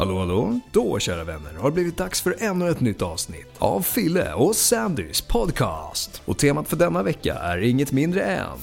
[0.00, 0.60] Hallå hallå?
[0.72, 4.56] Då kära vänner har det blivit dags för ännu ett nytt avsnitt av Fille och
[4.56, 6.22] Sandys podcast.
[6.24, 8.58] Och temat för denna vecka är inget mindre än...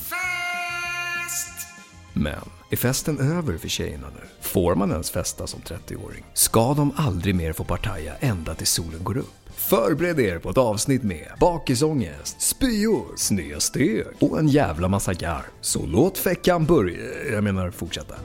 [2.13, 4.21] Men, är festen över för tjejerna nu?
[4.41, 6.25] Får man ens festa som 30-åring?
[6.33, 9.49] Ska de aldrig mer få partaja ända till solen går upp?
[9.55, 15.43] Förbered er på ett avsnitt med bakisångest, spyor, snedsteg och en jävla massa garv.
[15.61, 18.15] Så låt fäckan börja, jag menar fortsätta.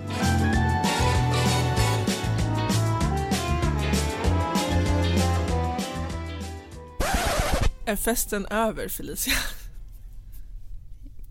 [7.93, 9.35] Är festen över Felicia?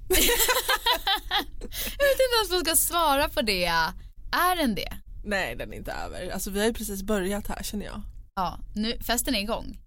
[0.08, 0.18] Jag
[2.08, 3.66] vet inte ens vad jag ska svara på det.
[4.32, 4.94] Är den det?
[5.24, 6.30] Nej den är inte över.
[6.30, 8.02] Alltså vi har ju precis börjat här känner jag.
[8.36, 9.78] Ja, nu, festen är igång.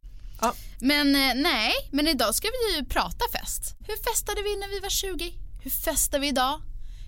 [0.41, 0.55] Ja.
[0.81, 3.77] Men eh, nej, men idag ska vi ju prata fest.
[3.87, 5.33] Hur festade vi när vi var 20?
[5.63, 6.61] Hur festar vi idag?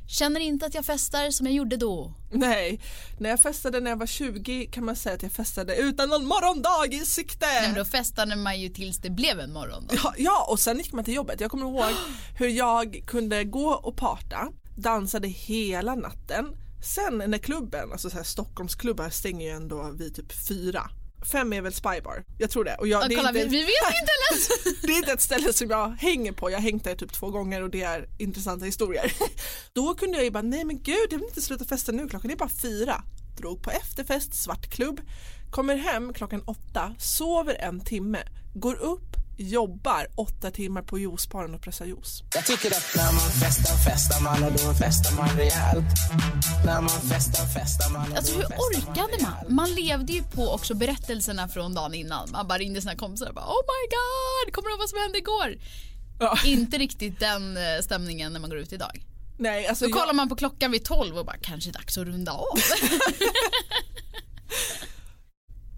[0.08, 2.14] Känner inte att jag festar som jag gjorde då.
[2.30, 2.80] Nej,
[3.18, 6.26] när jag festade när jag var 20 kan man säga att jag festade utan någon
[6.26, 7.46] morgondag i sikte.
[7.46, 9.86] Nej, men då festade man ju tills det blev en morgon.
[9.88, 9.94] Då.
[9.96, 11.40] Ja, ja, och sen gick man till jobbet.
[11.40, 11.94] Jag kommer ihåg
[12.38, 16.56] hur jag kunde gå och parta, dansade hela natten.
[16.94, 20.90] Sen när klubben, alltså så här, Stockholmsklubbar stänger ju ändå vid typ fyra.
[21.32, 22.74] Fem är väl Spybar, jag tror det.
[22.74, 24.48] Och jag, Ja, det, kolla, inte, vi, vi vet inte ens.
[24.82, 27.30] det är inte ett ställe som jag hänger på, jag har hängt där typ två
[27.30, 29.12] gånger och det är intressanta historier.
[29.72, 32.30] Då kunde jag ju bara, nej men gud jag vill inte sluta festa nu, klockan
[32.30, 33.02] är bara fyra.
[33.38, 35.00] Drog på efterfest, svartklubb,
[35.50, 38.18] kommer hem klockan åtta, sover en timme,
[38.54, 39.05] går upp,
[39.36, 42.22] jobbar åtta timmar på juicebaren och pressar juice.
[42.34, 45.84] Jag tycker att när man festar, festar man och då festar man rejält.
[46.64, 49.32] När man festar, festar man och Alltså då hur festar man orkade man?
[49.32, 49.48] rejält.
[49.50, 52.30] Man levde ju på också berättelserna från dagen innan.
[52.30, 54.98] Man bara ringde sina kompisar och bara oh my god, kommer du ihåg vad som
[54.98, 55.58] hände igår?
[56.20, 56.38] Ja.
[56.44, 59.02] Inte riktigt den eh, stämningen när man går ut idag.
[59.38, 62.06] Nej, alltså Då jag, kollar man på klockan vid 12 och bara kanske dags att
[62.06, 62.46] runda av.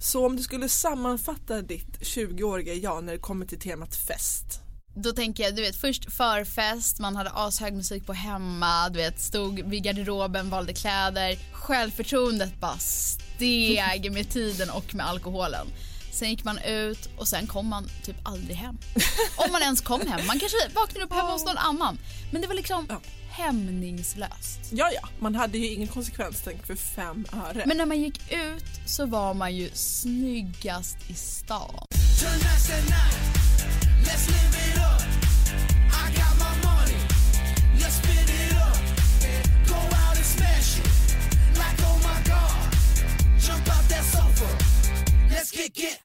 [0.00, 4.60] så om du skulle sammanfatta ditt 20-åriga jag när det kommer till temat fest.
[4.94, 9.20] Då tänker jag, du vet först förfest, man hade ashög musik på hemma, du vet
[9.20, 11.38] stod vid garderoben, valde kläder.
[11.52, 15.66] Självförtroendet bara steg med tiden och med alkoholen.
[16.12, 18.78] Sen gick man ut och sen kom man typ aldrig hem.
[19.36, 20.26] Om man ens kom hem.
[20.26, 21.98] Man kanske vaknade upp hemma hos någon annan.
[22.32, 22.86] Men det var liksom.
[23.38, 24.60] Hämningslöst.
[24.70, 27.62] Ja, ja, man hade ju ingen konsekvenstänk för fem öre.
[27.66, 31.74] Men när man gick ut så var man ju snyggast i stan.
[31.90, 33.38] Tonight's the night.
[34.04, 35.02] Let's live it up.
[35.92, 37.00] I got my money.
[37.80, 38.78] Let's spin it up.
[39.68, 40.88] Go out and smash it.
[41.54, 42.72] Like oh my god.
[43.46, 44.48] Jump out that sofa.
[45.30, 46.00] Let's kick it.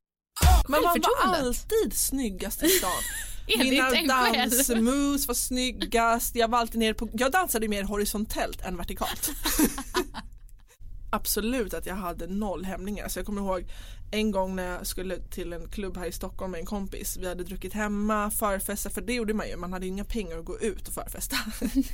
[0.67, 2.91] Men man var alltid snyggast i stan.
[3.47, 9.31] Mina dansmoves var snyggast, jag var alltid nere på, jag dansade mer horisontellt än vertikalt.
[11.11, 13.07] Absolut att jag hade noll hämningar.
[13.07, 13.65] Så jag kommer ihåg
[14.11, 17.17] en gång när jag skulle till en klubb här i Stockholm med en kompis.
[17.21, 19.57] Vi hade druckit hemma, förfesta, för det gjorde man ju.
[19.57, 21.35] Man hade ju inga pengar att gå ut och förfesta.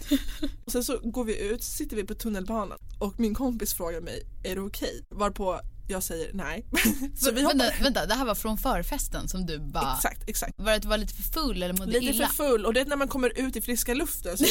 [0.66, 4.23] och sen så går vi ut, sitter vi på tunnelbanan och min kompis frågar mig,
[4.43, 5.05] är det okej?
[5.09, 6.66] Varpå jag säger nej.
[7.17, 7.41] så vi.
[7.41, 9.95] Vänta, vänta, det här var från förfesten som du bara...
[9.95, 10.53] Exakt, exakt.
[10.57, 12.27] Var det att du var lite för full eller mådde Lite illa?
[12.27, 14.38] för full och det är när man kommer ut i friska luften.
[14.38, 14.44] Så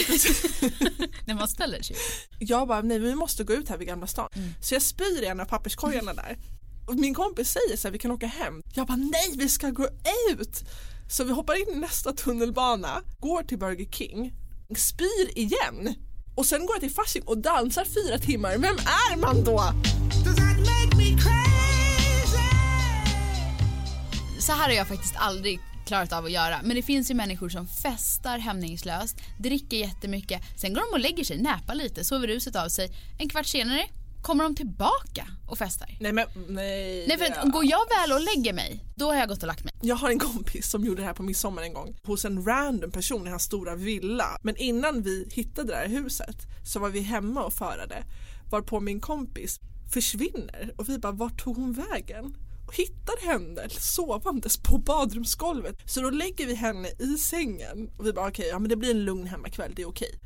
[1.26, 1.96] När man ställer sig.
[2.38, 4.28] jag bara, nej vi måste gå ut här vid Gamla stan.
[4.60, 6.38] Så jag spyr i en av papperskorgarna där.
[6.86, 8.62] Och min kompis säger så här, vi kan åka hem.
[8.74, 9.88] Jag bara, nej vi ska gå
[10.30, 10.64] ut.
[11.10, 14.34] Så vi hoppar in i nästa tunnelbana, går till Burger King,
[14.76, 15.94] spyr igen.
[16.38, 18.50] Och sen går jag till Fasching och dansar fyra timmar.
[18.50, 19.56] Vem är man då?
[20.24, 22.42] Does that make me crazy?
[24.40, 26.60] Så här har jag faktiskt aldrig klarat av att göra.
[26.62, 31.24] Men det finns ju människor som festar hämningslöst, dricker jättemycket, sen går de och lägger
[31.24, 32.90] sig, näpar lite, sover ruset av sig.
[33.18, 33.86] En kvart senare
[34.22, 35.96] kommer de tillbaka och festar.
[36.00, 37.04] Nej men nej.
[37.08, 39.64] Nej för att går jag väl och lägger mig, då har jag gått och lagt
[39.64, 39.74] mig.
[39.82, 42.90] Jag har en kompis som gjorde det här på midsommar en gång hos en random
[42.90, 44.38] person i hans stora villa.
[44.42, 48.04] Men innan vi hittade det här huset så var vi hemma och förade
[48.50, 49.60] varpå min kompis
[49.92, 52.36] försvinner och vi bara vart tog hon vägen?
[52.66, 55.76] Och hittar henne sovandes på badrumsgolvet.
[55.84, 58.90] Så då lägger vi henne i sängen och vi bara okej, ja men det blir
[58.90, 60.18] en lugn hemmakväll, det är okej.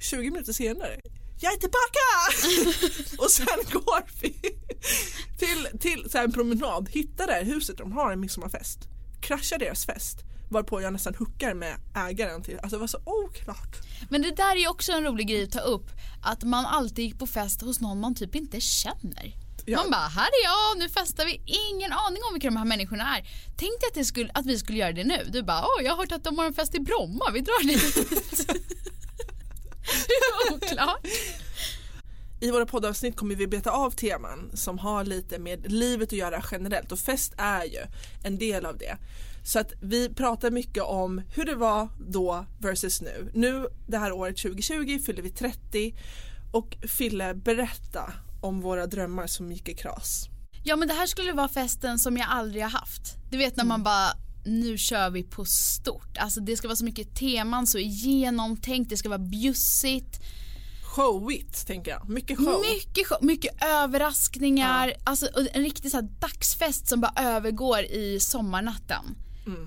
[0.00, 1.00] 20 minuter senare
[1.40, 2.06] jag är tillbaka!
[3.22, 4.32] och sen går vi
[5.38, 8.78] till, till så en promenad, hittar det här huset de har en midsommarfest,
[9.20, 13.76] kraschar deras fest varpå jag nästan huckar med ägaren till, alltså det var så oklart.
[14.10, 15.90] Men det där är också en rolig grej att ta upp.
[16.22, 19.36] Att man alltid gick på fest hos någon man typ inte känner.
[19.66, 19.78] Ja.
[19.78, 21.42] Man bara, här är jag, nu festar vi.
[21.46, 23.28] Ingen aning om vilka de här människorna är.
[23.56, 25.28] Tänk dig att, skulle, att vi skulle göra det nu.
[25.32, 27.66] Du bara, åh jag har hört att de har en fest i Bromma, vi drar
[27.66, 28.50] dit.
[30.52, 31.06] Oklart?
[32.40, 36.44] I våra poddavsnitt kommer vi beta av teman som har lite med livet att göra
[36.50, 37.80] generellt och fest är ju
[38.24, 38.96] en del av det.
[39.44, 43.30] Så att vi pratar mycket om hur det var då versus nu.
[43.34, 45.94] Nu det här året 2020 fyller vi 30
[46.52, 50.28] och Fille berätta om våra drömmar som gick i kras.
[50.64, 53.16] Ja men det här skulle vara festen som jag aldrig har haft.
[53.30, 54.12] Du vet när man bara
[54.44, 56.16] nu kör vi på stort.
[56.18, 60.20] Alltså det ska vara så mycket teman, så genomtänkt, det ska vara bjussigt.
[60.82, 62.60] Showigt tänker jag, mycket show.
[62.60, 68.20] Mycket, show, mycket överraskningar, alltså och en riktig så här dagsfest som bara övergår i
[68.20, 69.04] sommarnatten.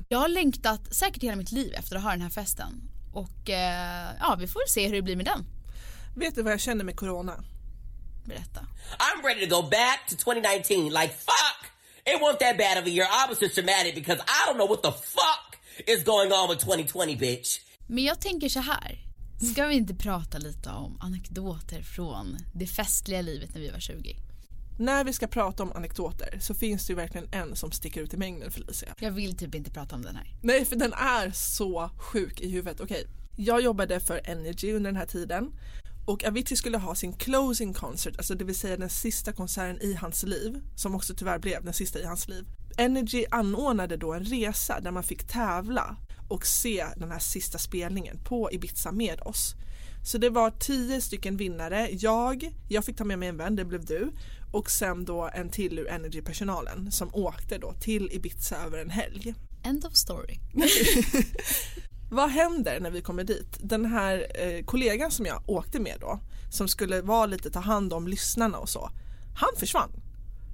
[0.09, 2.81] Jag har längtat säkert hela mitt liv efter att ha den här festen.
[3.13, 5.45] Och eh, ja, vi får se hur det blir med den.
[6.15, 7.43] Vet du vad jag känner med corona?
[8.25, 8.59] Berätta.
[8.99, 10.85] I'm ready to go back to 2019.
[10.89, 11.62] Like, fuck!
[12.05, 13.05] It wasn't that bad of a year.
[13.05, 15.57] I was just dramatic because I don't know what the fuck
[15.88, 17.61] is going on with 2020, bitch.
[17.88, 19.00] Men jag tänker så här.
[19.53, 24.15] Ska vi inte prata lite om anekdoter från det festliga livet när vi var 20?
[24.79, 28.13] När vi ska prata om anekdoter så finns det ju verkligen en som sticker ut
[28.13, 28.95] i mängden Felicia.
[28.99, 30.27] Jag vill typ inte prata om den här.
[30.41, 32.81] Nej för den är så sjuk i huvudet.
[32.81, 33.07] Okej,
[33.38, 35.51] jag jobbade för Energy under den här tiden
[36.05, 39.94] och Avicii skulle ha sin closing concert, alltså det vill säga den sista konserten i
[39.94, 42.45] hans liv, som också tyvärr blev den sista i hans liv.
[42.77, 45.95] Energy anordnade då en resa där man fick tävla
[46.29, 49.55] och se den här sista spelningen på Ibiza med oss.
[50.05, 53.65] Så det var tio stycken vinnare, jag, jag fick ta med mig en vän, det
[53.65, 54.11] blev du
[54.51, 59.33] och sen då en till ur Energy-personalen som åkte då till Ibiza över en helg.
[59.63, 60.39] End of story.
[62.13, 63.57] Vad händer när vi kommer dit?
[63.60, 66.19] Den här eh, kollegan som jag åkte med då,
[66.51, 68.89] som skulle vara lite ta hand om lyssnarna och så,
[69.36, 69.92] han försvann.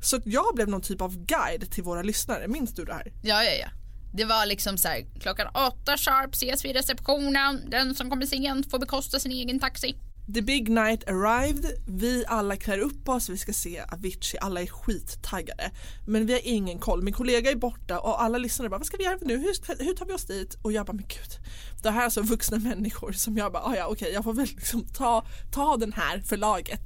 [0.01, 3.13] Så jag blev någon typ av guide till våra lyssnare, minns du det här?
[3.23, 3.67] Ja, ja, ja.
[4.13, 7.69] Det var liksom så här, klockan åtta sharp ses vi i receptionen.
[7.69, 9.95] Den som kommer sent får bekosta sin egen taxi.
[10.33, 14.67] The big night arrived, vi alla klär upp oss, vi ska se Avicii, alla är
[14.67, 15.71] skittaggade.
[16.07, 18.97] Men vi har ingen koll, min kollega är borta och alla lyssnare bara vad ska
[18.97, 20.57] vi göra nu, hur, hur tar vi oss dit?
[20.61, 21.45] Och jag bara men gud,
[21.83, 24.45] det här är så vuxna människor som jag bara, "Ah, ja okej jag får väl
[24.45, 26.81] liksom ta, ta den här för laget.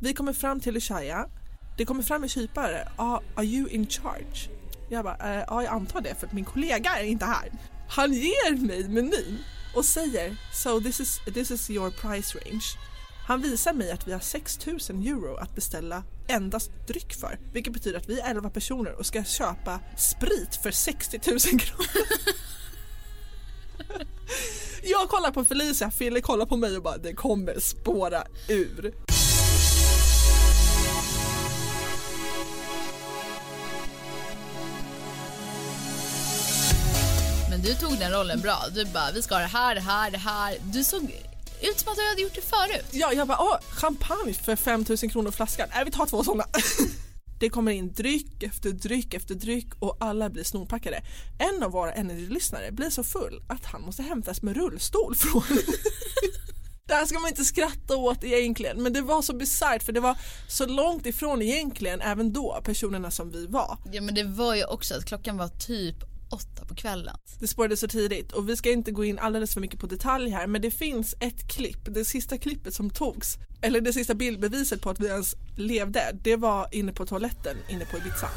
[0.00, 1.28] Vi kommer fram till Ishaya,
[1.78, 4.48] det kommer fram en kypare, ah, are you in charge?
[4.88, 7.52] Jag bara, eh, ja jag antar det för att min kollega är inte här.
[7.88, 9.38] Han ger mig menyn
[9.74, 12.64] och säger so this is, this is your price range.
[13.26, 17.38] Han visar mig att vi har 6000 euro att beställa endast dryck för.
[17.52, 21.86] Vilket betyder att vi är 11 personer och ska köpa sprit för 60 000 kronor.
[24.82, 28.94] Jag kollar på Felicia, Fille kollar på mig och bara det kommer spåra ur.
[37.64, 38.58] Du tog den rollen bra.
[38.74, 40.56] Du bara, vi ska ha det här, det här, det här.
[40.72, 41.02] Du såg
[41.62, 42.86] ut som att du hade gjort det förut.
[42.90, 45.68] Ja, jag bara, åh, champagne för 5000 kronor flaskan.
[45.74, 46.44] Nej, vi tar två sådana.
[47.40, 51.02] Det kommer in dryck efter dryck efter dryck och alla blir snorpackade.
[51.38, 55.42] En av våra Energy-lyssnare blir så full att han måste hämtas med rullstol från...
[56.86, 60.00] Det här ska man inte skratta åt egentligen men det var så bisarrt för det
[60.00, 60.18] var
[60.48, 63.78] så långt ifrån egentligen även då personerna som vi var.
[63.92, 67.16] Ja men det var ju också att klockan var typ åtta på kvällen.
[67.40, 70.30] Det spårade så tidigt och vi ska inte gå in alldeles för mycket på detalj
[70.30, 74.82] här men det finns ett klipp, det sista klippet som togs eller det sista bildbeviset
[74.82, 78.28] på att vi ens levde det var inne på toaletten inne på Ibiza.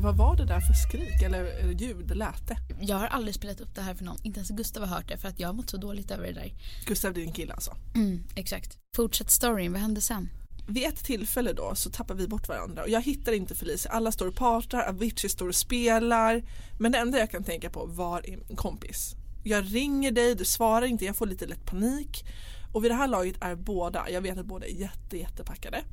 [0.00, 2.56] Fille vad var det där för skrik eller eller ljud lät det?
[2.80, 4.18] Jag har aldrig spelat upp det här för någon.
[4.22, 6.32] Inte ens Gustav har hört det för att jag har mått så dåligt över det
[6.32, 6.52] där.
[6.86, 7.76] Gustav din kille alltså.
[7.94, 8.78] Mm, exakt.
[8.96, 10.28] Fortsätt storyn, vad hände sen?
[10.68, 13.92] Vid ett tillfälle då så tappar vi bort varandra och jag hittar inte Felicia.
[13.92, 16.42] Alla står och partar, Avicii står och spelar.
[16.78, 19.14] Men det enda jag kan tänka på var min kompis.
[19.44, 22.24] Jag ringer dig, du svarar inte, jag får lite lätt panik.
[22.72, 25.84] Och vid det här laget är båda, jag vet att båda är jätte, jättepackade.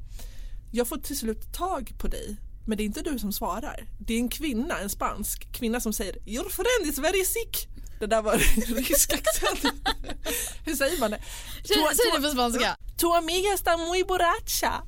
[0.72, 3.88] Jag får till slut tag på dig men det är inte du som svarar.
[4.00, 7.68] Det är en kvinna, en spansk kvinna som säger Your friend is very sick.
[8.00, 8.38] Det där var
[8.76, 9.74] rysk accent.
[10.66, 11.20] Hur säger man det?
[11.64, 11.78] Säg
[12.16, 12.78] det på spanska.
[12.98, 14.84] Tu amiga está muy borracha.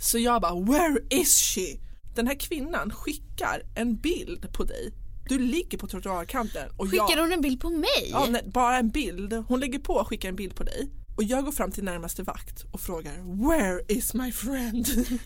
[0.00, 1.78] Så jag bara, where is she?
[2.14, 4.92] Den här kvinnan skickar en bild på dig.
[5.28, 7.08] Du ligger på trottoarkanten och jag...
[7.08, 8.10] Skickar hon en bild på mig?
[8.10, 9.32] Ja, nej, bara en bild.
[9.32, 10.90] Hon lägger på och skickar en bild på dig.
[11.16, 14.88] Och jag går fram till närmaste vakt och frågar Where is my friend?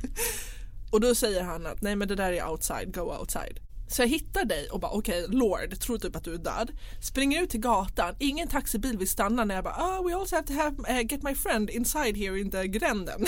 [0.94, 3.60] och då säger han att nej men det där är outside, go outside.
[3.88, 6.70] Så jag hittar dig och bara okej, Lord, tror typ att du är död.
[7.02, 10.46] Springer ut till gatan, ingen taxibil vill stanna när jag bara ah, we also have
[10.46, 13.26] to have, uh, get my friend inside here in the gränden.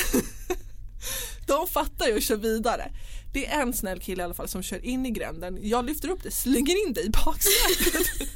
[1.47, 2.93] De fattar ju och kör vidare.
[3.33, 5.59] Det är en snäll kille i alla fall som kör in i gränden.
[5.63, 8.29] Jag lyfter upp det, slänger in dig i baksätet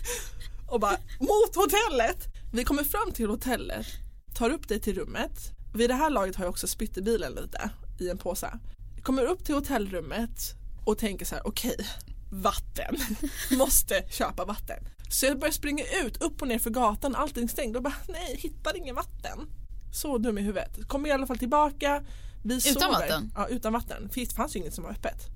[0.68, 2.26] och bara mot hotellet.
[2.52, 3.86] Vi kommer fram till hotellet,
[4.34, 5.52] tar upp dig till rummet.
[5.74, 7.70] Vid det här laget har jag också spytt i bilen lite
[8.00, 8.58] i en påse.
[9.02, 10.54] Kommer upp till hotellrummet
[10.84, 11.76] och tänker så här, okej,
[12.32, 12.96] vatten.
[13.58, 14.84] Måste köpa vatten.
[15.10, 18.36] Så jag börjar springa ut, upp och ner för gatan, allting stängt och bara nej,
[18.38, 19.38] hittar ingen vatten.
[19.92, 20.88] Så dum i huvudet.
[20.88, 22.02] Kommer i alla fall tillbaka.
[22.44, 22.88] Vi Utan sover.
[22.88, 23.32] vatten?
[23.34, 24.08] Ja, utan vatten.
[24.08, 25.26] För Det fanns ju inget som var öppet.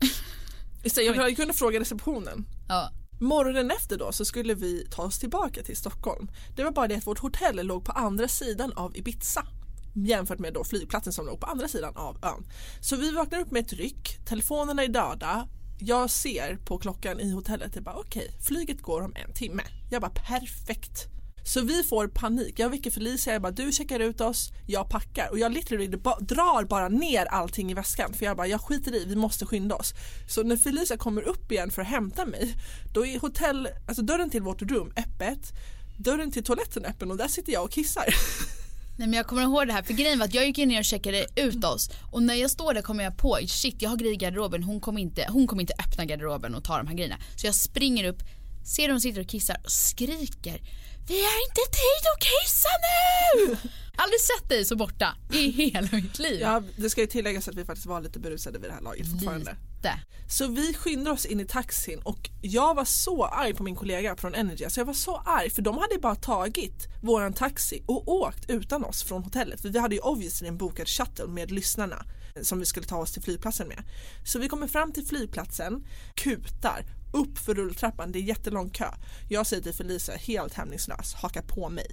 [0.84, 2.46] Istället, jag hade kunnat fråga receptionen.
[2.68, 2.90] Ja.
[3.20, 6.30] Morgonen efter då så skulle vi ta oss tillbaka till Stockholm.
[6.56, 9.46] Det var bara det att vårt hotell låg på andra sidan av Ibiza
[9.94, 12.44] jämfört med då flygplatsen som låg på andra sidan av ön.
[12.80, 15.48] Så vi vaknar upp med ett ryck, telefonerna är döda.
[15.78, 19.62] Jag ser på klockan i hotellet, jag bara okej, flyget går om en timme.
[19.90, 21.08] Jag bara perfekt.
[21.44, 22.58] Så vi får panik.
[22.58, 26.18] Jag väcker Felicia, jag bara du checkar ut oss, jag packar och jag literally ba-
[26.20, 29.74] drar bara ner allting i väskan för jag bara jag skiter i, vi måste skynda
[29.74, 29.94] oss.
[30.28, 32.54] Så när Felicia kommer upp igen för att hämta mig
[32.94, 35.52] då är hotell, alltså dörren till vårt rum öppet,
[35.98, 38.04] dörren till toaletten öppen och där sitter jag och kissar.
[38.96, 40.78] Nej men jag kommer ihåg det här för grejen var att jag gick in ner
[40.78, 43.96] och checkade ut oss och när jag står där kommer jag på shit jag har
[43.96, 46.94] grejer i garderoben hon kommer inte, hon kommer inte öppna garderoben och ta de här
[46.94, 47.18] grejerna.
[47.36, 48.22] Så jag springer upp,
[48.64, 50.60] ser hon sitter och kissar och skriker
[51.08, 53.56] vi har inte tid att kissa nu!
[53.96, 56.40] Aldrig sett dig så borta i hela mitt liv.
[56.40, 59.10] Ja, det ska ju tilläggas att vi faktiskt var lite berusade vid det här laget
[59.10, 59.56] fortfarande.
[59.76, 60.00] Lite.
[60.28, 64.16] Så vi skyndar oss in i taxin och jag var så arg på min kollega
[64.16, 64.64] från Energy.
[64.64, 68.84] Alltså jag var så arg för de hade bara tagit våran taxi och åkt utan
[68.84, 69.60] oss från hotellet.
[69.60, 72.04] För vi hade ju obviously en bokad shuttle med lyssnarna
[72.42, 73.82] som vi skulle ta oss till flygplatsen med.
[74.24, 78.88] Så vi kommer fram till flygplatsen, kutar upp för rulltrappan, det är jättelång kö.
[79.28, 81.86] Jag säger till Felicia helt hämningslös, haka på mig.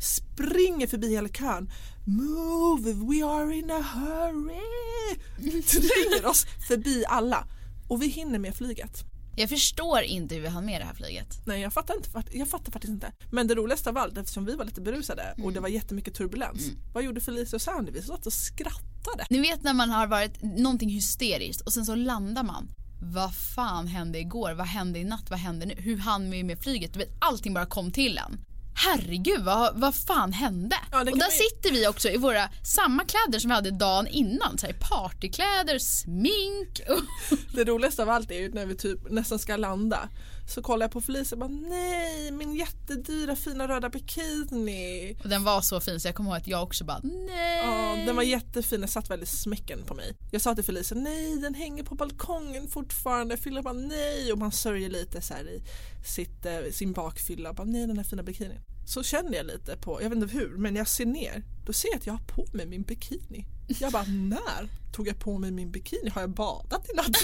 [0.00, 1.70] Springer förbi hela kön.
[2.04, 5.62] Move, we are in a hurry.
[5.62, 7.46] Tränger oss förbi alla.
[7.88, 9.04] Och vi hinner med flyget.
[9.36, 11.46] Jag förstår inte hur vi hann med det här flyget.
[11.46, 13.12] Nej jag fattar, inte, jag fattar faktiskt inte.
[13.30, 16.70] Men det roligaste av allt eftersom vi var lite berusade och det var jättemycket turbulens.
[16.94, 17.92] Vad gjorde Felicia och Sandy?
[17.92, 19.26] Vi satt och skrattade.
[19.30, 22.68] Ni vet när man har varit någonting hysteriskt och sen så landar man.
[23.12, 24.52] Vad fan hände igår?
[24.52, 25.30] Vad hände i natt?
[25.30, 25.74] Vad hände nu?
[25.78, 26.92] Hur hann vi med flyget?
[26.92, 28.44] Du vet, allting bara kom till en.
[28.74, 30.76] Herregud, vad, vad fan hände?
[30.92, 34.06] Ja, och där vi- sitter vi också i våra samma kläder som vi hade dagen
[34.06, 34.58] innan.
[34.58, 36.80] Så här, partykläder, smink.
[36.88, 40.08] Och Det roligaste av allt är ju när vi typ nästan ska landa.
[40.48, 45.16] Så kollar jag på Felicia och bara nej min jättedyra fina röda bikini.
[45.22, 47.58] Och den var så fin så jag kommer ihåg att jag också bara nej.
[47.64, 50.16] Ja, den var jättefin, den satt väldigt smäcken på mig.
[50.32, 53.36] Jag sa till Felicia, nej den hänger på balkongen fortfarande.
[53.36, 55.62] Filip bara nej och man sörjer lite så här i
[56.06, 57.52] sitt, eh, sin bakfylla.
[57.52, 58.60] Bara, nej den här fina bikinin.
[58.84, 61.42] Så känner jag lite på, jag vet inte hur, men jag ser ner.
[61.66, 63.46] Då ser jag att jag har på mig min bikini.
[63.80, 66.10] Jag bara, när tog jag på mig min bikini?
[66.10, 67.16] Har jag badat i natt?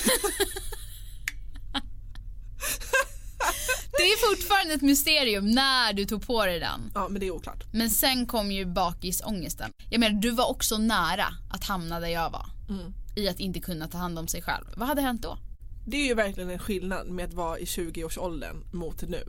[3.92, 6.90] Det är fortfarande ett mysterium när du tog på dig den.
[6.94, 7.64] ja, men det är oklart.
[7.72, 9.72] Men sen kom ju bakisångesten.
[9.90, 12.46] Jag menar du var också nära att hamna där jag var.
[12.68, 12.92] Mm.
[13.16, 14.64] I att inte kunna ta hand om sig själv.
[14.76, 15.38] Vad hade hänt då?
[15.86, 19.24] Det är ju verkligen en skillnad med att vara i 20-årsåldern mot nu.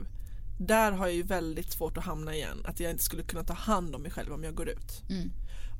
[0.66, 3.52] Där har jag ju väldigt svårt att hamna igen, att jag inte skulle kunna ta
[3.52, 5.02] hand om mig själv om jag går ut.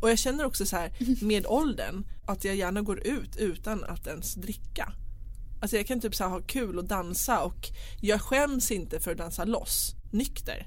[0.01, 0.93] Och jag känner också så här
[1.25, 4.93] med åldern att jag gärna går ut utan att ens dricka.
[5.61, 7.71] Alltså jag kan typ så ha kul och dansa och
[8.01, 10.67] jag skäms inte för att dansa loss, nykter.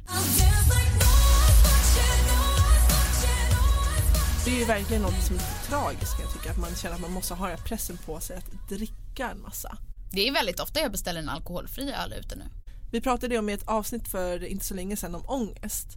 [4.46, 7.02] Det är ju verkligen något som är lite tragiskt jag tycka, att man känner att
[7.02, 9.78] man måste ha pressen på sig att dricka en massa.
[10.12, 12.46] Det är väldigt ofta jag beställer en alkoholfri öl ute nu.
[12.96, 15.88] Vi pratade om i ett avsnitt för inte så länge sedan om ångest.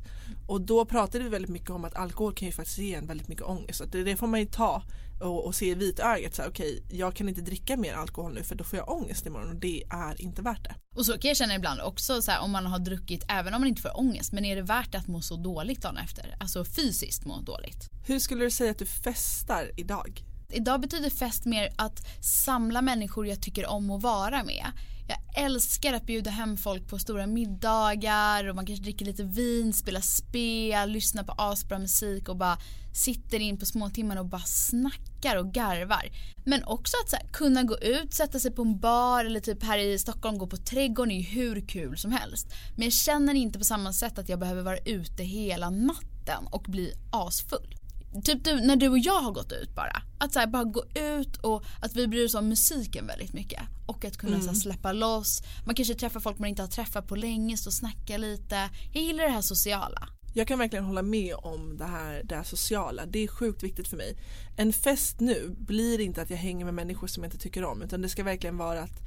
[0.47, 3.28] Och då pratade vi väldigt mycket om att alkohol kan ju faktiskt ge en väldigt
[3.28, 3.78] mycket ångest.
[3.78, 4.83] Så det, det får man ju ta
[5.21, 6.40] och, och se i vitögat.
[6.49, 9.61] Okej, jag kan inte dricka mer alkohol nu för då får jag ångest imorgon och
[9.61, 10.75] det är inte värt det.
[10.97, 13.61] Och så kan jag känna ibland också så här, om man har druckit, även om
[13.61, 16.37] man inte får ångest, men är det värt att må så dåligt dagen efter?
[16.40, 17.90] Alltså fysiskt må dåligt.
[18.07, 20.25] Hur skulle du säga att du festar idag?
[20.52, 24.67] Idag betyder fest mer att samla människor jag tycker om att vara med.
[25.09, 29.73] Jag älskar att bjuda hem folk på stora middagar och man kanske dricker lite vin,
[29.73, 32.59] spelar spel, lyssnar på asbra musik och bara
[32.93, 36.11] sitter in på småtimmarna och bara snackar och garvar.
[36.45, 39.62] Men också att så här, kunna gå ut, sätta sig på en bar eller typ
[39.62, 42.47] här i Stockholm gå på trädgården är ju hur kul som helst.
[42.77, 46.62] Men jag känner inte på samma sätt att jag behöver vara ute hela natten och
[46.62, 47.78] bli asfull.
[48.25, 50.03] Typ du, när du och jag har gått ut bara.
[50.19, 53.62] Att så här, bara gå ut och att vi bryr oss om musiken väldigt mycket.
[53.87, 55.43] Och att kunna så här, släppa loss.
[55.67, 58.71] Man kanske träffar folk man inte har träffat på länge, så snacka lite.
[58.93, 60.09] Jag gillar det här sociala.
[60.35, 63.07] Jag kan verkligen hålla med om det här, det här sociala.
[63.07, 64.17] Det är sjukt viktigt för mig.
[64.57, 67.83] En fest nu blir inte att jag hänger med människor som jag inte tycker om
[67.83, 69.00] utan det ska verkligen vara att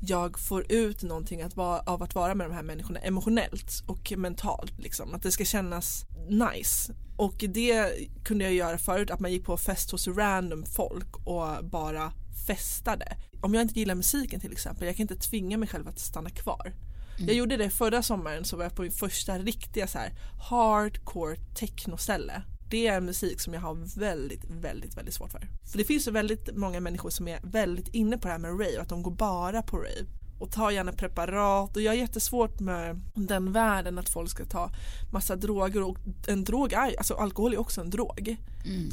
[0.00, 4.12] jag får ut någonting att vara, av att vara med de här människorna emotionellt och
[4.16, 4.78] mentalt.
[4.78, 5.14] Liksom.
[5.14, 6.94] Att det ska kännas nice.
[7.16, 7.92] Och det
[8.24, 12.12] kunde jag göra förut, att man gick på fest hos random folk och bara
[12.46, 13.16] festade.
[13.40, 16.30] Om jag inte gillar musiken till exempel, jag kan inte tvinga mig själv att stanna
[16.30, 16.72] kvar.
[17.18, 20.12] Jag gjorde det förra sommaren så var jag på min första riktiga så här
[20.50, 22.42] hardcore technoställe.
[22.68, 25.48] Det är en musik som jag har väldigt, väldigt, väldigt svårt för.
[25.70, 28.50] För det finns ju väldigt många människor som är väldigt inne på det här med
[28.50, 30.06] rave, att de går bara på rave
[30.38, 34.70] och tar gärna preparat och jag har jättesvårt med den världen att folk ska ta
[35.12, 38.36] massa droger och en drog är, alltså alkohol är också en drog.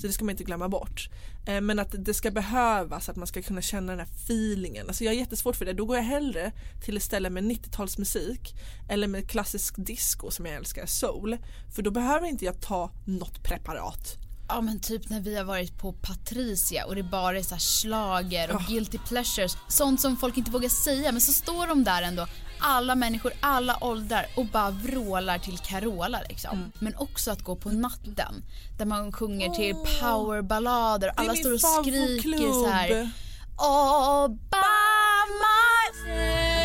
[0.01, 1.09] Så det ska man inte glömma bort.
[1.45, 4.87] Eh, Men att det ska behövas, att man ska kunna känna den här feelingen.
[4.87, 5.73] Alltså jag har jättesvårt för det.
[5.73, 6.51] Då går jag hellre
[6.85, 8.55] till ett ställe med 90-talsmusik
[8.89, 11.37] eller med klassisk disco som jag älskar, soul.
[11.75, 14.17] För då behöver inte jag ta något preparat.
[14.53, 17.59] Ja men typ när vi har varit på Patricia och det bara är så här
[17.59, 19.57] schlager och guilty pleasures.
[19.67, 22.27] Sånt som folk inte vågar säga men så står de där ändå.
[22.59, 26.71] Alla människor, alla åldrar och bara vrålar till Carola liksom.
[26.79, 28.43] Men också att gå på natten
[28.77, 33.11] där man sjunger till powerballader och alla står och skriker så här.
[33.57, 36.62] All by myself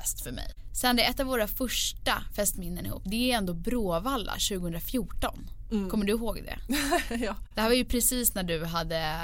[0.00, 0.54] fest för mig.
[0.72, 3.02] Sen det är ett av våra första festminnen ihop.
[3.06, 5.50] Det är ändå Bråvalla 2014.
[5.90, 6.76] Kommer du ihåg det?
[7.24, 7.36] ja.
[7.54, 9.16] Det här var ju precis när du hade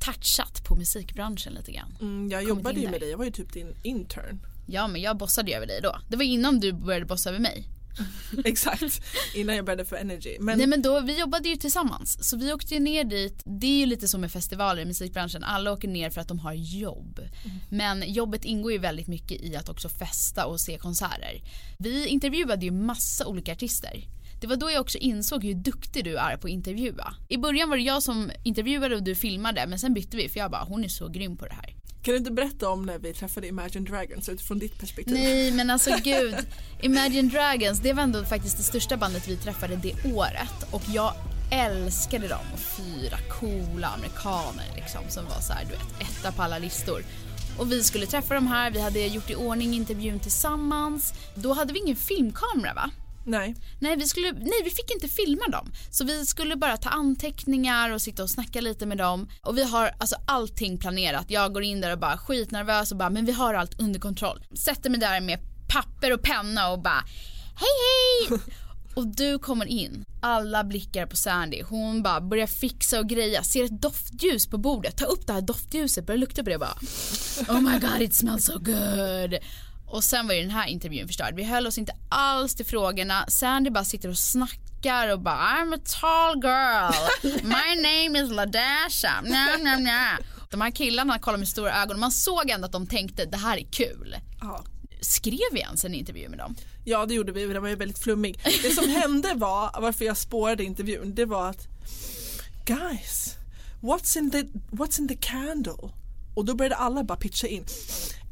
[0.00, 1.96] touchat på musikbranschen lite grann.
[2.00, 4.40] mm, jag Kommit jobbade ju med dig, jag var ju typ din intern.
[4.66, 5.98] Ja men jag bossade ju över dig då.
[6.08, 7.68] Det var innan du började bossa över mig.
[8.44, 9.02] Exakt,
[9.34, 10.36] innan jag började för Energy.
[10.40, 12.28] Men, Nej men då, vi jobbade ju tillsammans.
[12.28, 13.42] Så vi åkte ju ner dit.
[13.44, 15.44] Det är ju lite som med festivaler i musikbranschen.
[15.44, 17.20] Alla åker ner för att de har jobb.
[17.70, 21.42] Men jobbet ingår ju väldigt mycket i att också festa och se konserter.
[21.78, 24.04] Vi intervjuade ju massa olika artister.
[24.40, 27.14] Det var då jag också insåg hur duktig du är på att intervjua.
[27.28, 30.40] I början var det jag som intervjuade och du filmade men sen bytte vi för
[30.40, 32.98] jag bara hon är så grym på det här kan du inte berätta om när
[32.98, 35.14] vi träffade Imagine Dragons utifrån ditt perspektiv?
[35.14, 36.36] Nej men alltså gud.
[36.82, 41.14] Imagine Dragons det var ändå faktiskt det största bandet vi träffade det året och jag
[41.50, 46.42] älskade dem och fyra coola amerikaner liksom som var så här, du vet etta på
[46.42, 47.02] alla listor.
[47.58, 51.14] Och vi skulle träffa dem här, vi hade gjort i ordning intervjun tillsammans.
[51.34, 52.90] Då hade vi ingen filmkamera va?
[53.24, 53.56] Nej.
[53.80, 55.72] Nej vi, skulle, nej, vi fick inte filma dem.
[55.90, 59.28] Så vi skulle bara ta anteckningar och sitta och snacka lite med dem.
[59.42, 61.24] Och vi har alltså allting planerat.
[61.28, 64.44] Jag går in där och bara skitnervös och bara, men vi har allt under kontroll.
[64.58, 67.04] Sätter mig där med papper och penna och bara,
[67.56, 68.40] hej hej!
[68.94, 71.62] Och du kommer in, alla blickar på Sandy.
[71.62, 74.96] Hon bara börjar fixa och greja, ser ett doftljus på bordet.
[74.96, 76.76] Ta upp det här doftljuset, börjar lukta på det och bara
[77.48, 79.34] Oh my god it smells so good.
[79.90, 81.34] Och sen var ju den här intervjun förstörd.
[81.34, 83.24] Vi höll oss inte alls till frågorna.
[83.28, 87.42] Sandy bara sitter och snackar och bara I'm a tall girl.
[87.42, 89.20] My name is Ladasha.
[89.22, 90.18] Nja, nja, nja.
[90.50, 93.56] De här killarna kollade med stora ögon man såg ändå att de tänkte det här
[93.56, 94.16] är kul.
[94.40, 94.64] Ja.
[95.00, 96.56] Skrev vi ens en intervju med dem?
[96.84, 98.40] Ja det gjorde vi, den var ju väldigt flummig.
[98.62, 101.68] Det som hände var, varför jag spårade intervjun, det var att
[102.64, 103.36] Guys,
[103.80, 105.99] what's in the, what's in the candle?
[106.34, 107.64] Och då började alla bara pitcha in.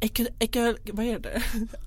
[0.01, 1.43] Eka, eka, vad är det?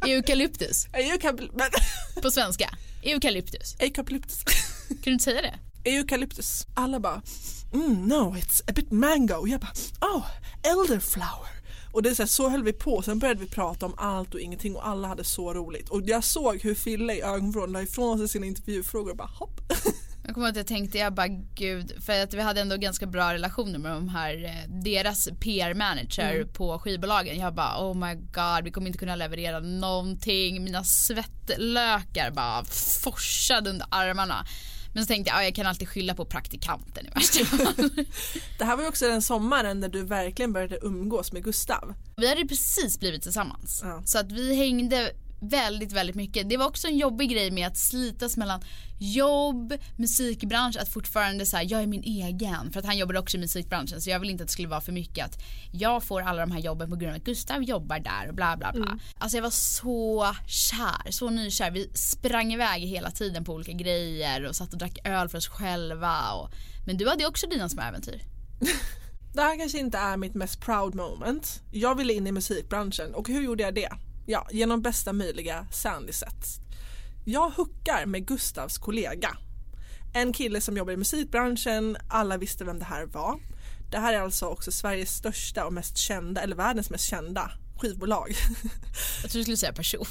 [0.06, 0.86] Eukalyptus.
[0.92, 1.56] Eukalyptus.
[2.22, 2.70] På svenska.
[3.02, 3.76] Eukalyptus.
[3.78, 4.44] Eukalyptus.
[4.88, 5.58] Kan du inte säga det?
[5.90, 6.66] Eukalyptus.
[6.74, 7.22] Alla bara
[7.74, 9.34] mm, no it's a bit mango.
[9.34, 10.26] Och jag bara oh
[10.62, 11.58] elderflower.
[11.92, 14.34] Och det är så, här, så höll vi på, sen började vi prata om allt
[14.34, 15.88] och ingenting och alla hade så roligt.
[15.88, 19.60] Och jag såg hur Fille i ögonvrån la ifrån sig sina intervjufrågor och bara hopp.
[20.28, 23.06] Jag kommer ihåg att jag tänkte, jag bara gud, för att vi hade ändå ganska
[23.06, 27.38] bra relationer med de här, eh, deras PR-manager på skivbolagen.
[27.38, 30.64] Jag bara oh my god, vi kommer inte kunna leverera någonting.
[30.64, 32.64] Mina svettlökar bara
[33.02, 34.46] forsade under armarna.
[34.94, 37.74] Men så tänkte jag, ja, jag kan alltid skylla på praktikanten i värsta fall.
[38.58, 41.94] Det här var ju också den sommaren när du verkligen började umgås med Gustav.
[42.16, 43.80] Vi hade precis blivit tillsammans.
[43.84, 44.02] Ja.
[44.04, 46.48] Så att vi hängde väldigt, väldigt mycket.
[46.48, 48.60] Det var också en jobbig grej med att slitas mellan
[48.98, 52.72] jobb, musikbransch, att fortfarande säga jag är min egen.
[52.72, 54.80] För att han jobbade också i musikbranschen så jag vill inte att det skulle vara
[54.80, 57.98] för mycket att jag får alla de här jobben på grund av att Gustav jobbar
[57.98, 58.98] där och bla bla bla.
[59.18, 61.70] Alltså jag var så kär, så nykär.
[61.70, 65.48] Vi sprang iväg hela tiden på olika grejer och satt och drack öl för oss
[65.48, 66.32] själva.
[66.32, 66.50] Och...
[66.86, 68.22] Men du hade också dina små äventyr.
[69.34, 71.62] Det här kanske inte är mitt mest proud moment.
[71.70, 73.90] Jag ville in i musikbranschen och hur gjorde jag det?
[74.30, 76.46] Ja, genom bästa möjliga Sandy sätt.
[77.24, 79.36] Jag hookar med Gustavs kollega.
[80.14, 83.40] En kille som jobbar i musikbranschen, alla visste vem det här var.
[83.90, 88.34] Det här är alltså också Sveriges största och mest kända, eller världens mest kända skivbolag.
[89.22, 90.06] Jag tror du skulle säga person.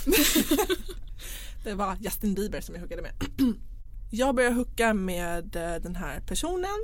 [1.64, 3.14] Det var Justin Bieber som jag hookade med.
[4.12, 6.80] Jag började hooka med eh, den här personen.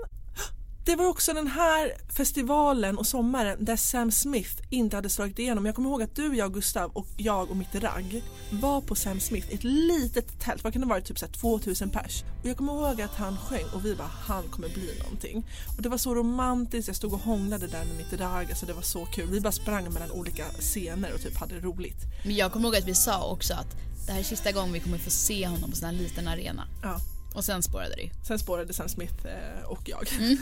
[0.86, 5.66] Det var också den här festivalen och sommaren där Sam Smith inte hade slagit igenom.
[5.66, 9.20] Jag kommer ihåg att du, jag, Gustav och jag och mitt ragg var på Sam
[9.20, 10.64] Smith i ett litet tält.
[10.64, 11.02] Vad kan det vara?
[11.02, 12.24] Typ så här 2000 pers.
[12.42, 15.46] Och jag kommer ihåg att han sjöng och vi bara, han kommer bli någonting.
[15.78, 16.88] Och det var så romantiskt.
[16.88, 18.50] Jag stod och hånglade där med mitt ragg.
[18.50, 19.30] Alltså det var så kul.
[19.30, 22.02] Vi bara sprang mellan olika scener och typ hade roligt.
[22.24, 24.80] Men jag kommer ihåg att vi sa också att det här är sista gången vi
[24.80, 26.68] kommer få se honom på sån här liten arena.
[26.82, 27.00] Ja.
[27.34, 28.26] Och sen spårade det.
[28.28, 30.08] Sen spårade Sam Smith eh, och jag.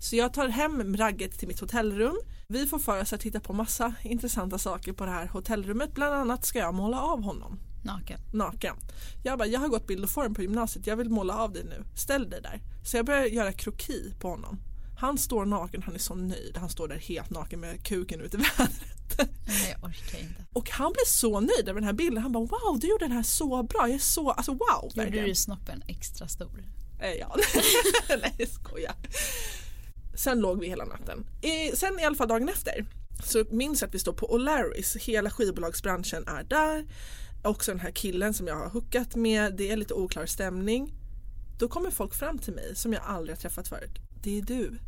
[0.00, 2.16] Så jag tar hem ragget till mitt hotellrum.
[2.48, 5.94] Vi får för oss att titta på massa intressanta saker på det här hotellrummet.
[5.94, 8.20] Bland annat ska jag måla av honom Naken.
[8.32, 8.76] naken.
[9.24, 11.64] Jag bara, jag har gått bild och form på gymnasiet, jag vill måla av dig
[11.64, 11.84] nu.
[11.96, 12.60] Ställ dig där.
[12.84, 14.58] Så jag börjar göra kroki på honom.
[14.98, 16.56] Han står naken, han är så nöjd.
[16.56, 19.28] Han står där helt naken med kuken ut i vädret.
[19.46, 20.44] Nej, jag orkar inte.
[20.52, 22.22] Och han blev så nöjd över den här bilden.
[22.22, 23.80] Han bara wow, du gjorde den här så bra.
[23.88, 24.82] Jag är så, alltså wow.
[24.82, 25.28] Gjorde verkligen.
[25.28, 26.64] du snoppen extra stor?
[27.00, 27.36] Eh, Ja,
[28.08, 28.94] nej jag skojar.
[30.14, 31.26] Sen låg vi hela natten.
[31.42, 32.86] I, sen i alla fall dagen efter
[33.24, 36.86] så minns jag att vi står på O'Larrys, hela skivbolagsbranschen är där.
[37.42, 40.92] Också den här killen som jag har hookat med, det är lite oklar stämning.
[41.58, 43.98] Då kommer folk fram till mig som jag aldrig har träffat förut.
[44.22, 44.78] Det är du.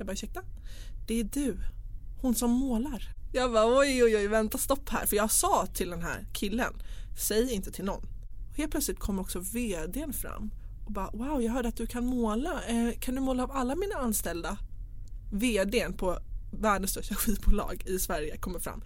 [0.00, 0.42] Jag bara ursäkta?
[1.06, 1.56] Det är du.
[2.20, 3.08] Hon som målar.
[3.32, 6.72] Jag bara oj oj oj vänta stopp här för jag sa till den här killen
[7.18, 8.02] säg inte till någon.
[8.50, 10.50] Och helt plötsligt kommer också vdn fram
[10.86, 12.62] och bara wow jag hörde att du kan måla.
[12.68, 14.58] Eh, kan du måla av alla mina anställda?
[15.32, 16.18] Vdn på
[16.52, 18.82] världens största skivbolag i Sverige kommer fram.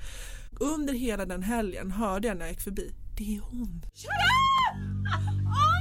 [0.61, 3.83] Under hela den helgen hörde jag när jag gick förbi det är hon.
[5.47, 5.74] Oh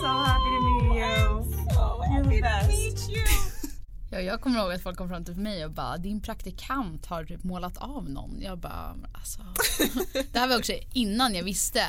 [0.00, 1.44] so happy to meet you.
[1.74, 3.24] so happy to meet you.
[4.10, 7.24] Ja, jag kommer ihåg att folk kom fram till mig och bara din praktikant har
[7.24, 8.42] typ målat av någon.
[8.42, 9.40] Jag bara alltså.
[10.32, 11.82] Det här var också innan jag visste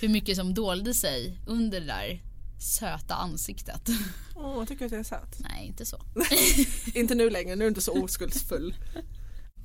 [0.00, 2.22] hur mycket som dolde sig under det där
[2.58, 3.88] söta ansiktet.
[4.36, 5.38] Åh, jag tycker att jag är söt.
[5.38, 6.00] Nej, inte så.
[6.94, 8.74] inte nu längre, nu är du inte så oskuldsfull.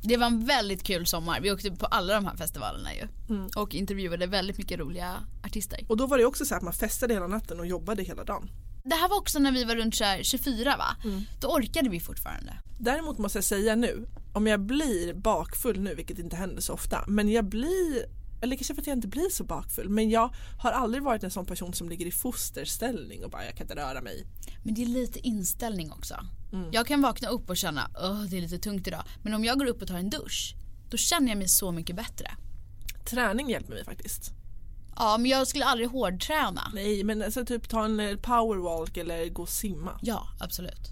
[0.04, 1.42] Det var en väldigt kul sommar.
[1.42, 3.08] Vi åkte på alla de här festivalerna ju.
[3.30, 3.50] Mm.
[3.56, 5.86] Och intervjuade väldigt mycket roliga artister.
[5.88, 8.50] Och då var det också så att man festade hela natten och jobbade hela dagen.
[8.84, 10.96] Det här var också när vi var runt så här 24 va?
[11.42, 12.54] Då orkade vi fortfarande.
[12.80, 17.04] Däremot måste jag säga nu, om jag blir bakfull nu, vilket inte händer så ofta,
[17.08, 18.06] men jag blir,
[18.42, 21.32] eller kanske för att jag inte blir så bakfull, men jag har aldrig varit en
[21.32, 24.26] sån person som ligger i fosterställning och bara jag kan inte röra mig.
[24.64, 26.16] Men det är lite inställning också.
[26.72, 29.04] Jag kan vakna upp och känna att det är lite tungt idag.
[29.24, 30.56] Men om jag går upp och tar en dusch,
[30.90, 32.32] då känner jag mig så mycket bättre.
[33.06, 34.32] Träning hjälper mig faktiskt.
[34.96, 36.72] Ja, men jag skulle aldrig hårdträna.
[36.74, 40.00] Nej, men alltså typ ta en eh, powerwalk eller gå och simma.
[40.02, 40.92] Ja, absolut.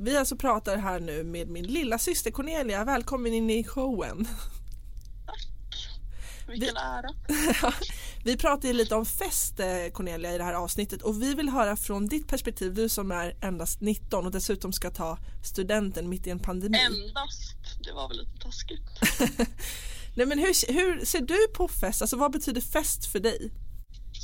[0.00, 4.28] Vi alltså pratar här nu med min lilla syster Cornelia, välkommen in i showen.
[6.48, 7.08] Vilken ära.
[8.28, 11.48] Vi pratar ju lite om fest eh, Cornelia i det här avsnittet och vi vill
[11.48, 16.26] höra från ditt perspektiv, du som är endast 19 och dessutom ska ta studenten mitt
[16.26, 16.78] i en pandemi.
[16.78, 17.56] Endast.
[17.84, 18.80] Det var väl lite taskigt.
[20.16, 22.02] Nej men hur, hur ser du på fest?
[22.02, 23.52] Alltså vad betyder fest för dig?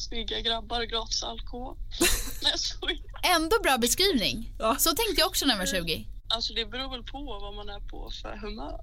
[0.08, 1.76] Snygga grabbar, gratis alkohol.
[2.42, 3.02] Nej.
[3.36, 4.54] Ändå bra beskrivning.
[4.58, 4.76] Ja.
[4.78, 6.06] Så tänkte jag också när jag var 20.
[6.28, 8.80] Alltså det beror väl på vad man är på för humör.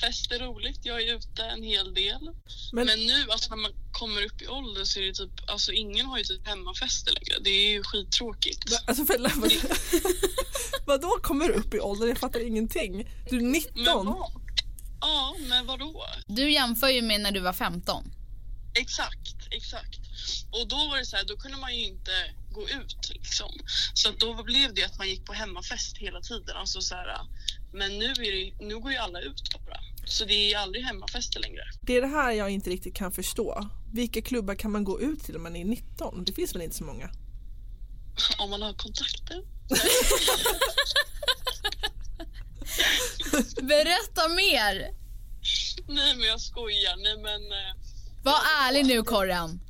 [0.00, 2.30] Fest är roligt, jag är ute en hel del.
[2.72, 5.72] Men- Men, nu alltså när man kommer upp i ålder så är det typ, alltså
[5.72, 7.38] ingen har ju typ hemmafester längre.
[7.44, 8.64] Det är ju skittråkigt.
[8.86, 9.52] Alltså förlåt, vad,
[10.86, 12.06] vadå kommer du upp i ålder?
[12.06, 13.10] Jag fattar ingenting.
[13.30, 13.72] Du är 19.
[13.84, 14.30] Men vad?
[15.00, 16.04] Ja, men vadå?
[16.26, 18.12] Du jämför ju med när du var 15.
[18.74, 19.98] Exakt, exakt.
[20.52, 22.10] Och då var det så här, då kunde man ju inte
[22.58, 23.50] gå ut liksom.
[23.94, 26.56] Så att då blev det att man gick på hemmafest hela tiden.
[26.56, 27.18] Alltså så här,
[27.72, 29.80] men nu, är det, nu går ju alla ut bara.
[30.04, 31.62] Så det är aldrig hemmafester längre.
[31.80, 33.68] Det är det här jag inte riktigt kan förstå.
[33.92, 36.24] Vilka klubbar kan man gå ut till när man är 19?
[36.24, 37.10] Det finns väl inte så många?
[38.38, 39.42] Om man har kontakter.
[43.62, 44.94] Berätta mer!
[45.88, 46.96] Nej men jag skojar.
[46.96, 47.74] Nej men eh,
[48.22, 49.60] Var ärlig nu Korren.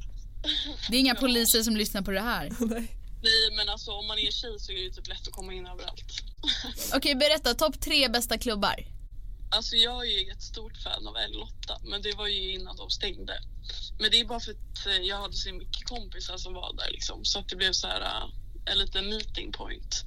[0.91, 2.49] Det är inga poliser som lyssnar på det här.
[2.61, 2.97] Nej.
[3.23, 5.67] nej men alltså om man är tjej så är det typ lätt att komma in
[5.67, 6.23] överallt.
[6.95, 8.87] Okej, berätta topp tre bästa klubbar.
[9.51, 12.91] Alltså jag är ju ett stort fan av L8 men det var ju innan de
[12.91, 13.41] stängde.
[13.99, 16.91] Men det är bara för att eh, jag hade så mycket kompisar som var där
[16.91, 20.05] liksom så att det blev så här eh, en liten meeting point.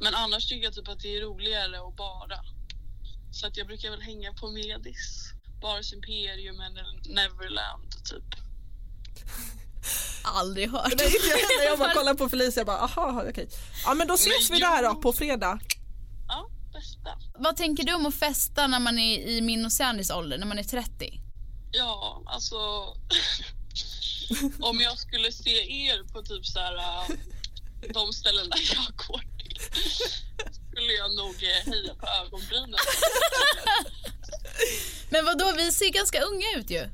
[0.00, 2.40] Men annars tycker jag typ att det är roligare att bara
[3.32, 8.24] Så att jag brukar väl hänga på Medis, Bars Imperium eller Neverland typ.
[10.32, 10.92] Aldrig hört.
[10.96, 11.64] Nej, inte jag heller.
[11.64, 13.48] Jag bara kollar på Felicia och bara aha okej.
[13.84, 15.58] Ja men då ses Men vi där då på fredag.
[16.28, 17.10] Ja, bästa.
[17.38, 20.46] Vad tänker du om att festa när man är i min och Sandys ålder, när
[20.46, 21.20] man är 30?
[21.72, 22.56] Ja, alltså.
[24.60, 25.50] om jag skulle se
[25.86, 27.16] er på typ så här äh,
[27.94, 29.58] de ställen där jag går till
[30.72, 32.78] skulle jag nog eh, heja på ögonbrynen.
[35.10, 35.52] Men vad då?
[35.56, 36.88] vi ser ganska unga ut ju.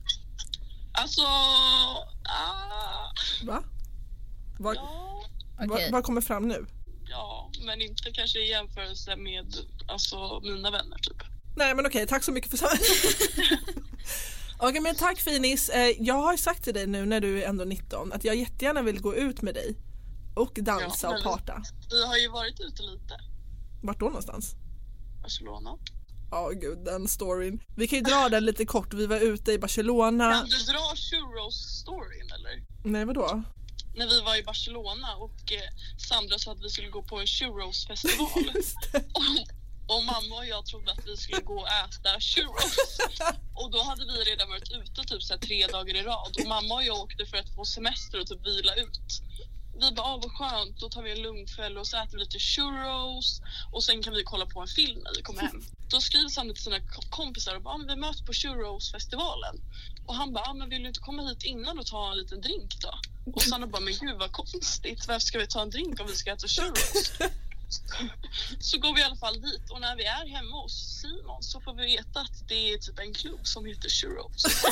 [1.01, 3.13] Alltså, ah,
[3.45, 3.63] Va?
[4.59, 5.25] Vad, ja,
[5.69, 6.67] vad, vad kommer fram nu?
[7.11, 9.55] ja, men inte kanske i jämförelse med
[9.89, 11.17] alltså, mina vänner typ.
[11.57, 12.81] Nej men okej, tack så mycket för svaret.
[14.59, 15.69] Okej men tack Finis.
[15.69, 18.83] Eh, Jag har sagt till dig nu när du är ändå 19 att jag jättegärna
[18.83, 19.77] vill gå ut med dig
[20.35, 21.63] och dansa Ja, och parta.
[21.91, 23.21] Vi har ju varit ute lite.
[23.83, 24.55] Vart då någonstans?
[25.23, 25.71] Barcelona.
[26.31, 27.61] Ja gud den storyn.
[27.77, 28.95] Vi kan ju dra den lite kort.
[28.95, 30.33] Vi var ute i Barcelona.
[30.33, 32.63] Kan du dra churros-storyn eller?
[32.85, 33.43] Nej vadå?
[33.95, 37.27] När vi var i Barcelona och eh, Sandra sa att vi skulle gå på en
[37.37, 38.29] churros-festival.
[39.89, 42.77] Och, mamma och jag trodde att vi skulle gå och äta churros.
[43.55, 46.37] Och då hade vi redan varit ute typ så tre dagar i rad.
[46.41, 49.23] Och mamma och jag åkte för att få semester och typ vila ut.
[49.81, 52.19] Vi bara, ah, vad skönt, då tar vi en lugn kväll och så äter vi
[52.19, 53.41] lite churros
[53.73, 55.63] och sen kan vi kolla på en film när vi kommer hem.
[55.91, 59.61] Då skriver Sandra till sina ko- kompisar och bara, ah, men vi möts på churros-festivalen.
[60.07, 62.41] Och han bara, ah, men vill du inte komma hit innan och ta en liten
[62.41, 62.95] drink då?
[63.35, 66.17] Och Sandra bara, men gud vad konstigt, varför ska vi ta en drink om vi
[66.17, 67.13] ska äta churros?
[68.61, 71.61] Så går vi i alla fall dit och när vi är hemma hos Simon så
[71.61, 74.45] får vi veta att det är typ en klubb som heter Churros.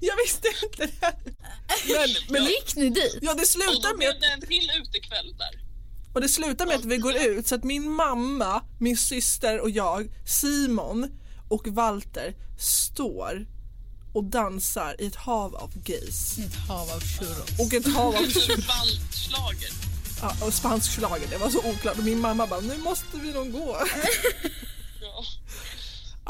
[0.00, 1.14] Jag visste inte det.
[1.88, 3.18] Men, men, Gick ni dit?
[3.22, 5.70] ja det Och slutar med det en till utekväll där.
[6.14, 9.70] Och det slutar med att vi går ut så att min mamma, min syster och
[9.70, 11.10] jag, Simon
[11.48, 13.46] och Walter står
[14.14, 16.38] och dansar i ett hav av gays.
[16.38, 17.58] Ett hav av churros.
[17.58, 19.70] Och ett hav av bandslager.
[20.20, 21.26] ja, och spansk schlager.
[21.30, 23.76] Det var så oklart och min mamma bara nu måste vi nog gå.
[25.00, 25.24] Ja.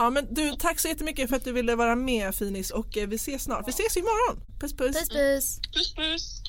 [0.01, 3.09] Ja men du tack så jättemycket för att du ville vara med Finis och eh,
[3.09, 3.69] vi ses snart.
[3.69, 4.45] Vi ses imorgon.
[4.61, 4.97] Puss puss.
[4.97, 5.61] Puss puss.
[5.75, 6.43] Puss puss.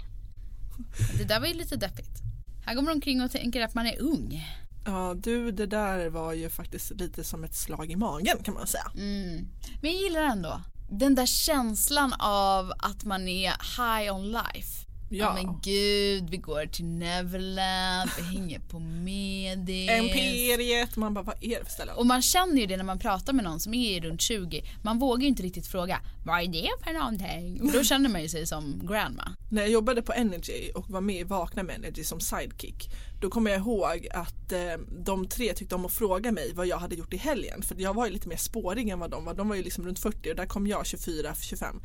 [1.18, 2.22] Det där var ju lite deppigt.
[2.66, 4.48] Här går man omkring och tänker att man är ung.
[4.86, 8.68] Ja du det där var ju faktiskt lite som ett slag i magen kan man
[8.68, 8.92] säga.
[8.96, 9.48] Mm.
[9.82, 14.86] Men jag gillar ändå den där känslan av att man är high on life.
[15.14, 15.34] Ja.
[15.34, 19.92] men gud, vi går till Neverland, vi hänger på Medis.
[19.92, 21.92] Imperiet, man bara vad är det för ställe?
[21.92, 24.64] Och man känner ju det när man pratar med någon som är runt 20.
[24.84, 27.72] Man vågar ju inte riktigt fråga vad är det för någonting?
[27.72, 29.36] För då känner man ju sig som grandma.
[29.52, 32.90] När jag jobbade på Energy och var med i Vakna med Energy som sidekick
[33.22, 34.60] då kommer jag ihåg att eh,
[35.06, 37.94] de tre tyckte om att fråga mig vad jag hade gjort i helgen för jag
[37.94, 39.34] var ju lite mer spårig än vad de var.
[39.34, 41.82] De var ju liksom runt 40 och där kom jag 24-25.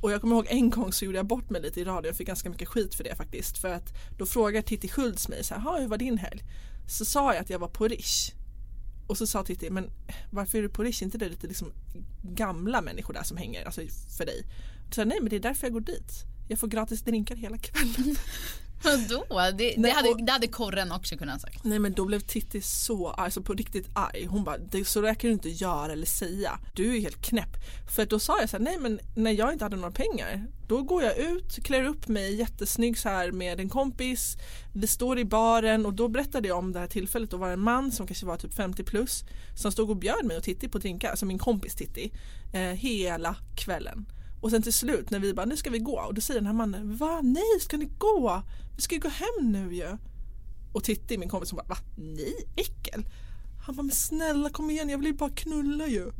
[0.00, 2.16] Och jag kommer ihåg en gång så gjorde jag bort mig lite i radion och
[2.16, 3.58] fick ganska mycket skit för det faktiskt.
[3.58, 6.42] För att då frågar Titti Schultz mig så här, hur var din helg?
[6.88, 8.32] Så sa jag att jag var på Rish.
[9.06, 9.90] Och så sa Titti, men
[10.30, 11.02] varför är du på Rish?
[11.02, 11.72] Är inte det lite liksom
[12.22, 13.80] gamla människor där som hänger, alltså
[14.18, 14.44] för dig?
[14.90, 16.24] Så jag, nej men det är därför jag går dit.
[16.48, 18.16] Jag får gratis drinkar hela kvällen.
[18.82, 19.24] Vadå?
[19.58, 21.64] Det, det, hade, det hade korren också kunnat sagt.
[21.64, 24.26] Nej men då blev Titti så arg, alltså på riktigt arg.
[24.26, 26.58] Hon bara, det, så där kan du inte göra eller säga.
[26.74, 27.56] Du är ju helt knäpp.
[27.94, 30.82] För då sa jag så här, nej men när jag inte hade några pengar, då
[30.82, 34.36] går jag ut, klär upp mig jättesnygg så här med en kompis.
[34.74, 37.30] Vi står i baren och då berättade jag om det här tillfället.
[37.30, 40.24] Då var det en man som kanske var typ 50 plus som stod och bjöd
[40.24, 42.12] mig och Titti på drinkar, alltså min kompis Titti,
[42.52, 44.06] eh, hela kvällen.
[44.40, 46.46] Och sen till slut när vi bara, nu ska vi gå och då säger den
[46.46, 48.42] här mannen, va nej ska ni gå?
[48.76, 49.96] Vi ska ju gå hem nu ju.
[50.72, 51.76] Och Titti, min kompis, hon bara va?
[51.96, 53.06] Nej, äckel.
[53.66, 56.12] Han bara men snälla kom igen jag vill ju bara knulla ju.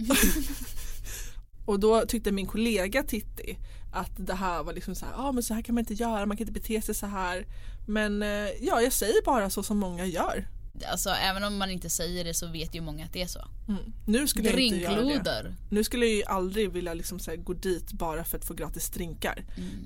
[1.67, 3.59] och då tyckte min kollega Titti
[3.93, 5.95] att det här var liksom så här, ja ah, men så här kan man inte
[5.95, 7.47] göra, man kan inte bete sig så här.
[7.87, 10.49] Men eh, ja, jag säger bara så som många gör.
[10.85, 13.49] Alltså även om man inte säger det så vet ju många att det är så.
[13.69, 13.93] Mm.
[14.07, 15.55] Nu skulle jag inte göra det.
[15.71, 18.55] Nu skulle jag ju aldrig vilja liksom så här, gå dit bara för att få
[18.55, 19.45] gratis drinkar.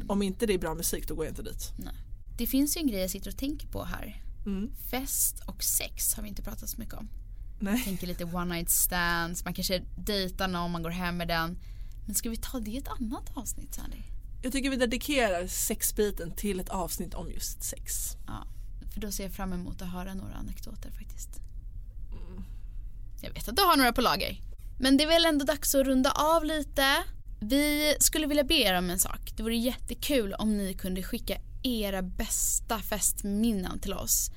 [0.09, 1.72] Om inte det är bra musik då går jag inte dit.
[1.76, 1.94] Nej.
[2.38, 4.22] Det finns ju en grej jag sitter och tänker på här.
[4.46, 4.70] Mm.
[4.90, 7.09] Fest och sex har vi inte pratat så mycket om.
[7.61, 7.83] Nej.
[7.85, 11.59] Tänker lite one night stands, man kanske dejtar någon, man går hem med den.
[12.07, 13.96] Men ska vi ta det i ett annat avsnitt Sandy?
[14.42, 18.16] Jag tycker vi dedikerar sexbiten till ett avsnitt om just sex.
[18.26, 18.46] Ja,
[18.92, 21.40] för då ser jag fram emot att höra några anekdoter faktiskt.
[23.22, 24.37] Jag vet att du har några på lager.
[24.81, 26.87] Men det är väl ändå dags att runda av lite.
[27.40, 29.33] Vi skulle vilja be er om en sak.
[29.37, 34.31] Det vore jättekul om ni kunde skicka era bästa festminnen till oss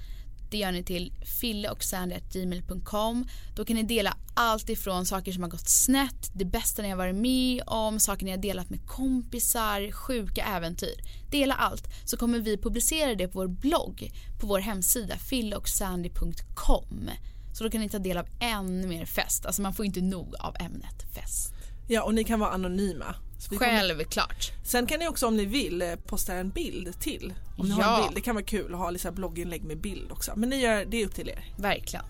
[0.56, 3.28] det gör ni till filleochsandy.gmail.com.
[3.56, 6.98] Då kan ni dela allt ifrån saker som har gått snett, det bästa ni har
[6.98, 10.96] varit med om, saker ni har delat med kompisar, sjuka äventyr.
[11.32, 17.10] Dela allt så kommer vi publicera det på vår blogg på vår hemsida filleochsandy.com.
[17.54, 19.46] Så då kan ni ta del av ännu mer fest.
[19.46, 21.54] Alltså man får inte nog av ämnet fest.
[21.88, 23.16] Ja och ni kan vara anonyma.
[23.60, 24.52] Självklart.
[24.64, 27.34] Sen kan ni också om ni vill eh, posta en bild till.
[27.58, 27.98] Om ni har Ja.
[27.98, 28.16] en bild.
[28.16, 30.32] Det kan vara kul att ha här blogginlägg med bild också.
[30.36, 31.46] Men ni gör, det är upp till er.
[31.58, 32.06] Verkligen.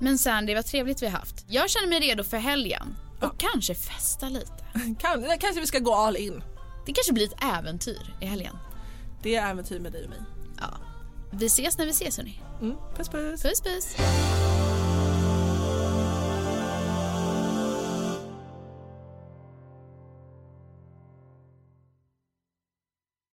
[0.00, 1.44] Men Sandy, vad trevligt vi har haft.
[1.48, 2.96] Jag känner mig redo för helgen.
[3.20, 4.52] Och kanske festa lite.
[5.00, 6.42] Kan, kanske vi ska gå all in.
[6.86, 8.56] Det kanske blir ett äventyr i helgen.
[9.22, 10.18] Det är äventyr med dig och mig.
[10.60, 10.68] Ja.
[11.32, 12.42] Vi ses när vi ses hörni.
[12.60, 13.42] Mm, puss puss.
[13.42, 13.96] Puss puss.